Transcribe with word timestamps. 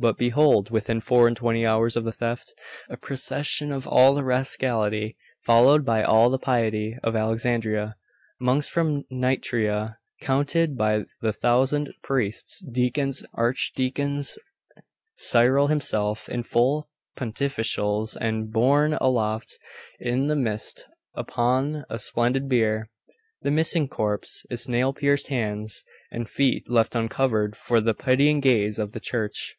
But, 0.00 0.16
behold! 0.16 0.70
within 0.70 1.00
four 1.00 1.26
and 1.26 1.36
twenty 1.36 1.66
hours 1.66 1.96
of 1.96 2.04
the 2.04 2.12
theft, 2.12 2.54
a 2.88 2.96
procession 2.96 3.72
of 3.72 3.84
all 3.88 4.14
the 4.14 4.22
rascality, 4.22 5.16
followed 5.44 5.84
by 5.84 6.04
all 6.04 6.30
the 6.30 6.38
piety, 6.38 6.96
of 7.02 7.16
Alexandria, 7.16 7.96
monks 8.38 8.68
from 8.68 9.02
Nitria 9.10 9.96
counted 10.20 10.76
by 10.78 11.04
the 11.20 11.32
thousand, 11.32 11.92
priests, 12.04 12.60
deacons, 12.60 13.24
archdeacons, 13.34 14.38
Cyril 15.16 15.66
himself, 15.66 16.28
in 16.28 16.44
full 16.44 16.88
pontificals, 17.16 18.16
and 18.16 18.52
borne 18.52 18.92
aloft 19.00 19.58
in 19.98 20.28
the 20.28 20.36
midst, 20.36 20.86
upon 21.16 21.84
a 21.90 21.98
splendid 21.98 22.48
bier, 22.48 22.88
the 23.42 23.50
missing 23.50 23.88
corpse, 23.88 24.46
its 24.48 24.68
nail 24.68 24.92
pierced 24.92 25.26
hands 25.26 25.82
and 26.12 26.28
feet 26.30 26.70
left 26.70 26.94
uncovered 26.94 27.56
for 27.56 27.80
the 27.80 27.94
pitying 27.94 28.38
gaze 28.38 28.78
of 28.78 28.92
the 28.92 29.00
Church. 29.00 29.56